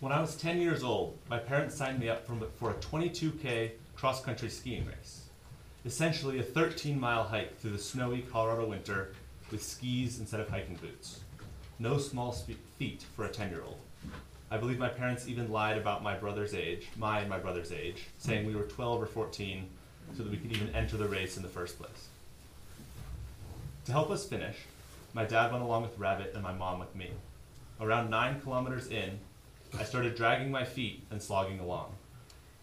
[0.00, 4.22] When I was 10 years old, my parents signed me up for, a 22K cross
[4.22, 5.24] country skiing race.
[5.84, 9.12] Essentially, a 13 mile hike through the snowy Colorado winter
[9.50, 11.20] with skis instead of hiking boots.
[11.78, 12.32] No small
[12.78, 13.76] feat for a 10 year old.
[14.50, 18.06] I believe my parents even lied about my brother's age, my and my brother's age,
[18.16, 19.68] saying we were 12 or 14
[20.16, 22.08] so that we could even enter the race in the first place.
[23.84, 24.56] To help us finish,
[25.12, 27.10] my dad went along with Rabbit and my mom with me.
[27.78, 29.18] Around nine kilometers in,
[29.78, 31.92] I started dragging my feet and slogging along.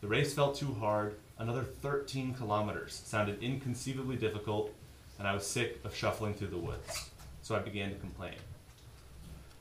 [0.02, 1.16] The race felt too hard.
[1.40, 4.74] Another 13 kilometers sounded inconceivably difficult,
[5.18, 7.10] and I was sick of shuffling through the woods.
[7.42, 8.36] So I began to complain.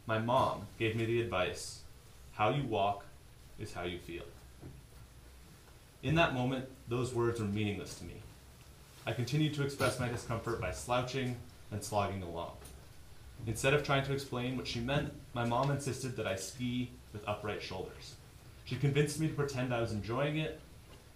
[0.06, 1.80] My mom gave me the advice
[2.32, 3.04] how you walk
[3.58, 4.24] is how you feel.
[6.02, 8.14] In that moment, those words were meaningless to me.
[9.06, 11.36] I continued to express my discomfort by slouching
[11.70, 12.52] and slogging along.
[13.46, 17.28] Instead of trying to explain what she meant, my mom insisted that I ski with
[17.28, 18.14] upright shoulders.
[18.64, 20.60] She convinced me to pretend I was enjoying it,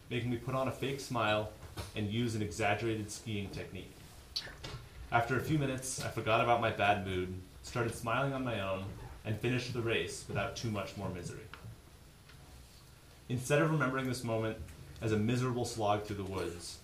[0.09, 1.51] making me put on a fake smile
[1.95, 3.93] and use an exaggerated skiing technique.
[5.13, 8.85] After a few minutes, I forgot about my bad mood, started smiling on my own,
[9.25, 11.41] and finished the race without too much more misery.
[13.29, 14.57] Instead of remembering this moment
[15.03, 16.79] as a miserable slog through the woods,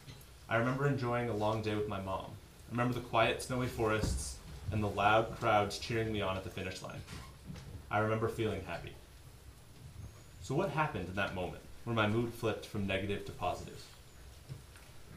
[0.49, 2.27] I remember enjoying a long day with my mom.
[2.69, 4.37] I remember the quiet, snowy forests
[4.73, 7.01] and the loud crowds cheering me on at the finish line.
[7.91, 8.93] I remember feeling happy.
[10.47, 13.83] So, what happened in that moment where my mood flipped from negative to positive?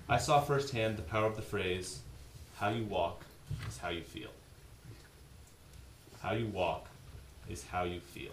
[0.09, 1.99] I saw firsthand the power of the phrase,
[2.55, 3.21] how you walk
[3.67, 4.31] is how you feel.
[6.23, 6.87] How you walk
[7.47, 8.31] is how you feel.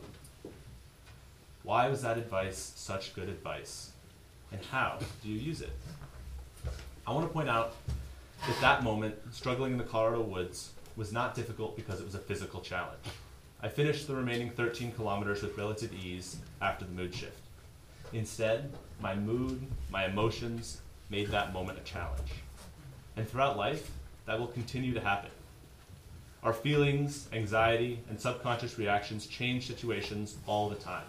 [1.65, 3.91] Why was that advice such good advice?
[4.51, 5.77] And how do you use it?
[7.07, 7.75] I want to point out
[8.47, 12.21] that that moment, struggling in the Colorado woods, was not difficult because it was a
[12.21, 13.05] physical challenge.
[13.63, 17.41] I finished the remaining 13 kilometers with relative ease after the mood shift.
[18.13, 22.33] Instead, my mood, my emotions, made that moment a challenge.
[23.17, 23.91] And throughout life,
[24.27, 25.31] that will continue to happen.
[26.43, 31.07] Our feelings, anxiety, and subconscious reactions change situations all the time,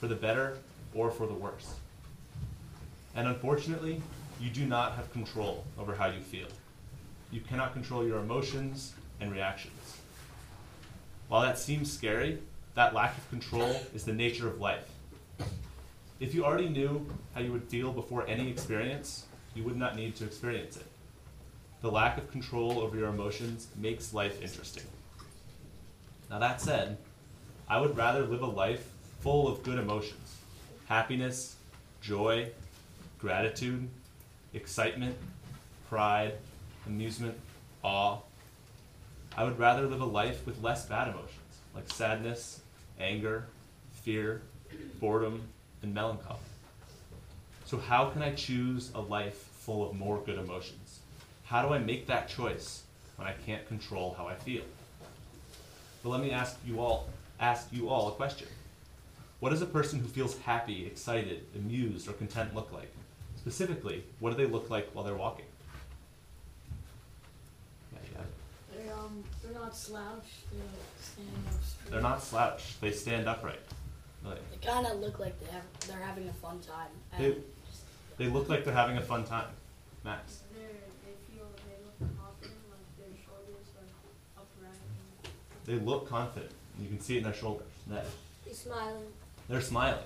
[0.00, 0.58] for the better
[0.94, 1.74] or for the worse.
[3.14, 4.00] And unfortunately,
[4.40, 6.48] you do not have control over how you feel.
[7.30, 9.98] You cannot control your emotions and reactions.
[11.32, 12.40] While that seems scary,
[12.74, 14.86] that lack of control is the nature of life.
[16.20, 20.14] If you already knew how you would feel before any experience, you would not need
[20.16, 20.84] to experience it.
[21.80, 24.82] The lack of control over your emotions makes life interesting.
[26.28, 26.98] Now, that said,
[27.66, 28.86] I would rather live a life
[29.20, 30.36] full of good emotions
[30.86, 31.56] happiness,
[32.02, 32.50] joy,
[33.18, 33.88] gratitude,
[34.52, 35.16] excitement,
[35.88, 36.34] pride,
[36.86, 37.38] amusement,
[37.82, 38.18] awe.
[39.36, 41.30] I would rather live a life with less bad emotions,
[41.74, 42.60] like sadness,
[43.00, 43.46] anger,
[43.92, 44.42] fear,
[45.00, 45.42] boredom,
[45.82, 46.38] and melancholy.
[47.64, 51.00] So, how can I choose a life full of more good emotions?
[51.44, 52.82] How do I make that choice
[53.16, 54.64] when I can't control how I feel?
[56.02, 57.08] But let me ask you all
[57.40, 58.48] ask you all a question.
[59.40, 62.92] What does a person who feels happy, excited, amused, or content look like?
[63.36, 65.46] Specifically, what do they look like while they're walking?
[67.92, 68.84] Yeah, yeah.
[68.84, 70.50] They um they're not slouched.
[70.52, 70.62] They're
[71.00, 71.90] standing up straight.
[71.92, 72.80] They're not slouched.
[72.80, 73.60] They stand upright.
[74.24, 74.36] Really.
[74.52, 76.90] They kind of look like they have they're having a fun time.
[77.18, 77.42] They, And
[78.18, 79.46] they look like they're having a fun time.
[80.04, 80.40] Max.
[80.54, 80.62] They're,
[81.04, 85.32] they feel they look confident, like their shoulders are upright.
[85.64, 86.52] They look confident.
[86.80, 87.66] You can see it in their shoulders.
[87.88, 88.04] Ned.
[88.44, 89.04] He's smiling.
[89.48, 89.98] They're smiling.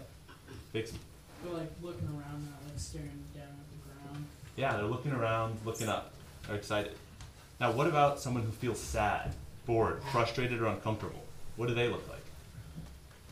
[0.73, 0.87] Big,
[1.45, 4.27] They're like looking around, not like staring down at the ground.
[4.57, 6.13] yeah, they're looking around, looking up.
[6.47, 6.93] They're excited.
[7.59, 9.33] Now, what about someone who feels sad,
[9.65, 11.23] bored, frustrated, or uncomfortable?
[11.57, 12.25] What do they look like?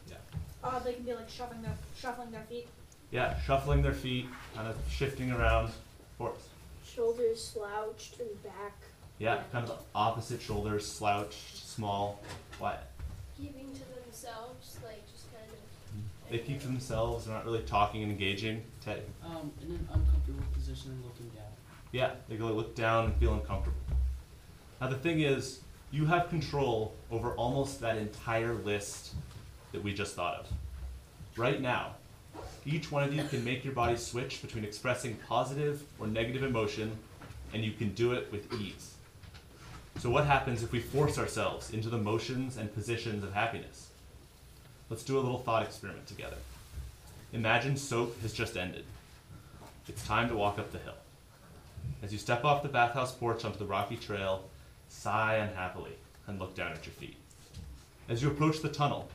[0.08, 0.16] Yeah.
[0.62, 2.66] Oh, they can be like shuffling their shuffling their feet.
[3.10, 5.70] Yeah, shuffling their feet, kind of shifting around.
[6.16, 6.48] Forrest.
[6.86, 8.76] Shoulders slouched and back.
[9.18, 12.20] Yeah, kind of opposite shoulders, slouched, small,
[12.58, 12.80] quiet.
[13.36, 16.30] keeping to themselves, like just kind of.
[16.30, 18.62] They keep to themselves, they're not really talking and engaging.
[18.82, 19.02] Teddy.
[19.22, 21.44] Um, in an uncomfortable position and looking down.
[21.92, 23.76] Yeah, they go look down and feel uncomfortable.
[24.80, 25.60] Now the thing is,
[25.90, 29.14] you have control over almost that entire list
[29.72, 30.46] that we just thought of.
[31.36, 31.94] Right now,
[32.66, 36.92] each one of you can make your body switch between expressing positive or negative emotion,
[37.52, 38.94] and you can do it with ease.
[40.00, 43.90] So what happens if we force ourselves into the motions and positions of happiness?
[44.90, 46.36] Let's do a little thought experiment together.
[47.32, 48.84] Imagine soap has just ended.
[49.88, 50.94] It's time to walk up the hill.
[52.02, 54.44] As you step off the bathhouse porch onto the rocky trail,
[54.94, 55.92] sigh unhappily
[56.26, 57.16] and look down at your feet.
[58.08, 59.08] As you approach the tunnel,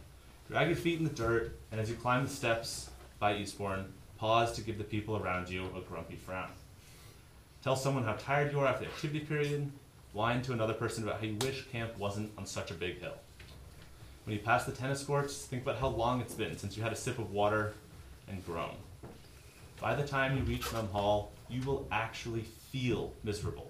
[0.49, 2.89] Drag your feet in the dirt, and as you climb the steps
[3.19, 3.85] by Eastbourne,
[4.17, 6.49] pause to give the people around you a grumpy frown.
[7.63, 9.71] Tell someone how tired you are after the activity period.
[10.11, 13.13] Whine to another person about how you wish camp wasn't on such a big hill.
[14.25, 16.93] When you pass the tennis courts, think about how long it's been since you had
[16.93, 17.73] a sip of water
[18.27, 18.73] and groan.
[19.79, 23.69] By the time you reach Mem Hall, you will actually feel miserable,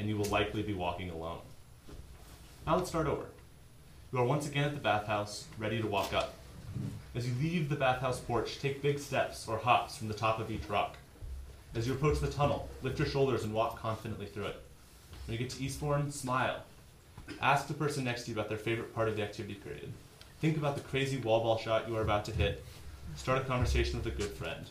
[0.00, 1.40] and you will likely be walking alone.
[2.66, 3.26] Now let's start over.
[4.12, 6.34] You are once again at the bathhouse, ready to walk up.
[7.14, 10.50] As you leave the bathhouse porch, take big steps or hops from the top of
[10.50, 10.96] each rock.
[11.74, 14.62] As you approach the tunnel, lift your shoulders and walk confidently through it.
[15.26, 16.62] When you get to Eastbourne, smile.
[17.40, 19.92] Ask the person next to you about their favorite part of the activity period.
[20.40, 22.64] Think about the crazy wall ball shot you are about to hit.
[23.16, 24.66] Start a conversation with a good friend.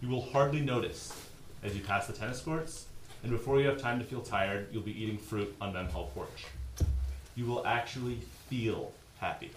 [0.00, 1.12] You will hardly notice
[1.62, 2.86] as you pass the tennis courts,
[3.24, 6.10] and before you have time to feel tired, you'll be eating fruit on Mem Hall
[6.14, 6.44] porch.
[7.34, 8.18] You will actually
[8.50, 9.50] feel happy.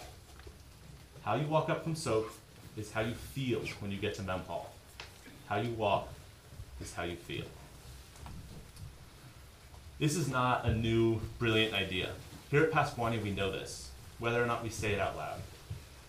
[1.24, 2.32] How you walk up from soap
[2.78, 4.72] is how you feel when you get to Mem Hall.
[5.50, 6.08] How you walk
[6.80, 7.44] is how you feel.
[10.00, 12.12] This is not a new, brilliant idea.
[12.50, 15.42] Here at Pasquaney, we know this, whether or not we say it out loud.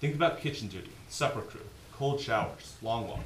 [0.00, 1.62] Think about kitchen duty, supper crew,
[1.92, 3.24] cold showers, long walk.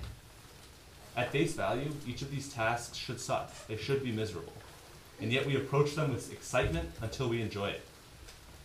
[1.17, 3.51] At face value, each of these tasks should suck.
[3.67, 4.55] They should be miserable.
[5.21, 7.83] And yet we approach them with excitement until we enjoy it.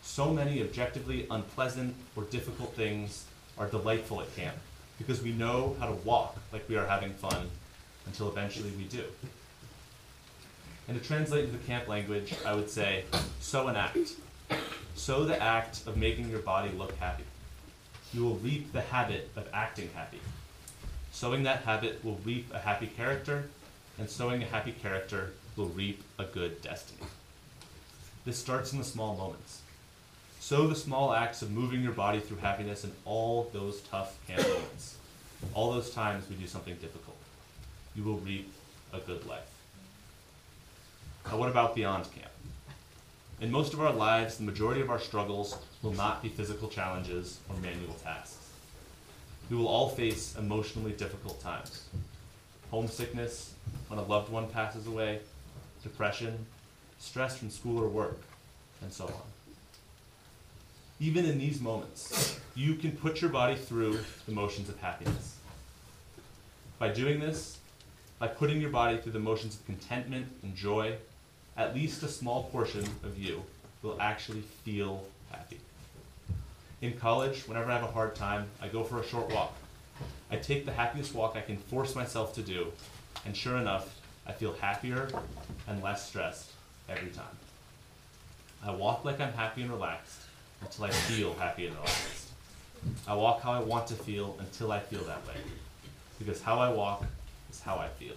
[0.01, 3.25] So many objectively unpleasant or difficult things
[3.57, 4.55] are delightful at camp
[4.97, 7.49] because we know how to walk like we are having fun
[8.05, 9.03] until eventually we do.
[10.87, 13.03] And to translate into the camp language, I would say,
[13.41, 14.13] sow an act.
[14.95, 17.25] Sow the act of making your body look happy.
[18.13, 20.21] You will reap the habit of acting happy.
[21.17, 23.49] Sowing that habit will reap a happy character,
[23.97, 27.01] and sowing a happy character will reap a good destiny.
[28.23, 29.61] This starts in the small moments.
[30.39, 34.47] Sow the small acts of moving your body through happiness in all those tough camp
[34.47, 34.97] moments.
[35.55, 37.17] All those times we do something difficult.
[37.95, 38.53] You will reap
[38.93, 39.49] a good life.
[41.25, 42.31] Now, what about beyond camp?
[43.41, 47.39] In most of our lives, the majority of our struggles will not be physical challenges
[47.49, 48.46] or manual tasks.
[49.49, 51.83] We will all face emotionally difficult times
[52.71, 53.53] homesickness,
[53.87, 55.19] when a loved one passes away,
[55.83, 56.45] depression,
[56.99, 58.19] stress from school or work,
[58.81, 59.13] and so on.
[60.99, 65.37] Even in these moments, you can put your body through the motions of happiness.
[66.79, 67.57] By doing this,
[68.19, 70.95] by putting your body through the motions of contentment and joy,
[71.55, 73.43] at least a small portion of you
[73.83, 75.59] will actually feel happy.
[76.79, 79.55] In college, whenever I have a hard time, I go for a short walk.
[80.29, 82.71] I take the happiest walk I can force myself to do,
[83.25, 85.09] and sure enough, I feel happier
[85.67, 86.51] and less stressed
[86.87, 87.25] every time.
[88.63, 90.21] I walk like I'm happy and relaxed
[90.61, 92.29] until I feel happy and relaxed.
[93.07, 95.41] I walk how I want to feel until I feel that way,
[96.19, 97.05] because how I walk
[97.49, 98.13] is how I feel.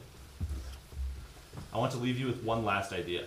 [1.72, 3.24] I want to leave you with one last idea.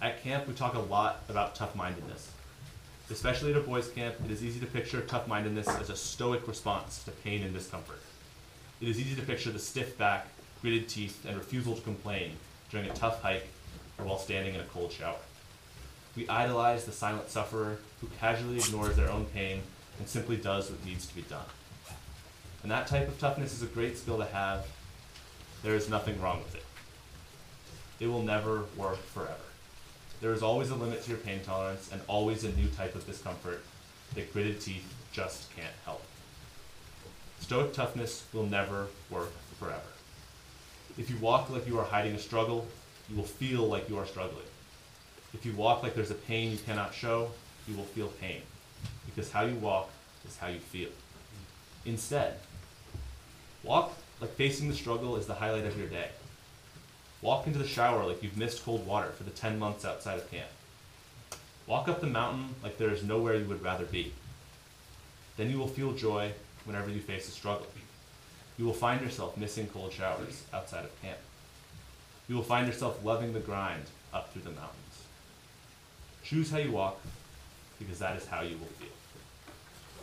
[0.00, 2.28] At camp, we talk a lot about tough mindedness.
[3.12, 6.48] Especially at a boys' camp, it is easy to picture tough mindedness as a stoic
[6.48, 8.00] response to pain and discomfort.
[8.80, 10.28] It is easy to picture the stiff back,
[10.62, 12.36] gritted teeth, and refusal to complain
[12.70, 13.48] during a tough hike
[13.98, 15.20] or while standing in a cold shower.
[16.16, 19.60] We idolize the silent sufferer who casually ignores their own pain
[19.98, 21.44] and simply does what needs to be done.
[22.62, 24.66] And that type of toughness is a great skill to have.
[25.62, 26.64] There is nothing wrong with it.
[28.00, 29.51] It will never work forever.
[30.22, 33.04] There is always a limit to your pain tolerance and always a new type of
[33.04, 33.60] discomfort
[34.14, 36.00] that gritted teeth just can't help.
[37.40, 39.80] Stoic toughness will never work forever.
[40.96, 42.68] If you walk like you are hiding a struggle,
[43.10, 44.44] you will feel like you are struggling.
[45.34, 47.32] If you walk like there's a pain you cannot show,
[47.66, 48.42] you will feel pain.
[49.06, 49.90] Because how you walk
[50.24, 50.90] is how you feel.
[51.84, 52.38] Instead,
[53.64, 56.10] walk like facing the struggle is the highlight of your day.
[57.22, 60.28] Walk into the shower like you've missed cold water for the 10 months outside of
[60.30, 60.48] camp.
[61.68, 64.12] Walk up the mountain like there is nowhere you would rather be.
[65.36, 66.32] Then you will feel joy
[66.64, 67.68] whenever you face a struggle.
[68.58, 71.18] You will find yourself missing cold showers outside of camp.
[72.28, 75.04] You will find yourself loving the grind up through the mountains.
[76.24, 77.00] Choose how you walk
[77.78, 78.88] because that is how you will feel.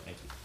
[0.05, 0.38] Thank you.